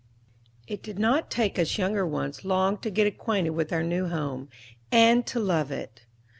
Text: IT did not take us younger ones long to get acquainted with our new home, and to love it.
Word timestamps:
IT 0.65 0.81
did 0.81 0.97
not 0.97 1.29
take 1.29 1.59
us 1.59 1.77
younger 1.77 2.07
ones 2.07 2.43
long 2.43 2.75
to 2.75 2.89
get 2.89 3.05
acquainted 3.05 3.51
with 3.51 3.71
our 3.71 3.83
new 3.83 4.07
home, 4.07 4.49
and 4.91 5.27
to 5.27 5.39
love 5.39 5.71
it. 5.71 6.07